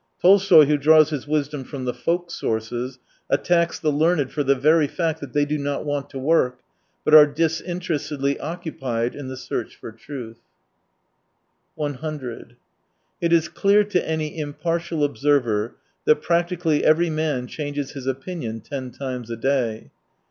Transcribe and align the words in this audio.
Tolstoy, 0.19 0.65
who 0.65 0.79
draws 0.79 1.11
his 1.11 1.27
wisdom 1.27 1.63
from 1.63 1.85
the 1.85 1.93
folk 1.93 2.31
sources, 2.31 2.97
attacks 3.29 3.77
the 3.79 3.91
learned 3.91 4.31
for 4.31 4.41
the 4.43 4.55
very 4.55 4.87
fact 4.87 5.21
that 5.21 5.33
they 5.33 5.45
do 5.45 5.59
not 5.59 5.85
want 5.85 6.09
to 6.09 6.17
work, 6.17 6.57
but 7.05 7.13
are 7.13 7.27
disinterestedly 7.27 8.39
occupied 8.39 9.13
in 9.13 9.27
the 9.27 9.37
search 9.37 9.75
for 9.75 9.91
truth. 9.91 10.39
100 11.75 12.55
It 13.21 13.31
is 13.31 13.47
clear 13.47 13.83
to 13.83 14.09
any 14.09 14.35
impartial 14.39 15.03
observer 15.03 15.75
that 16.05 16.23
practically 16.23 16.83
every 16.83 17.11
man 17.11 17.45
changes 17.45 17.91
his 17.91 18.07
opinion 18.07 18.59
ten 18.61 18.89
times 18.89 19.29
a 19.29 19.37
day. 19.37 19.91